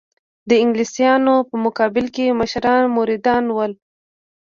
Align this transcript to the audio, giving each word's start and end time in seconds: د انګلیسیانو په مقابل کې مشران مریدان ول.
د 0.49 0.51
انګلیسیانو 0.63 1.35
په 1.49 1.55
مقابل 1.65 2.05
کې 2.15 2.37
مشران 2.39 2.83
مریدان 2.97 3.43
ول. 3.55 3.73